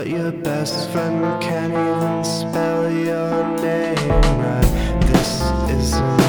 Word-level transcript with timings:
But 0.00 0.08
your 0.08 0.32
best 0.32 0.88
friend 0.92 1.42
can't 1.42 1.74
even 1.74 2.24
spell 2.24 2.90
your 2.90 3.46
name 3.58 4.08
right. 4.08 4.98
This 5.02 5.42
isn't. 5.70 6.19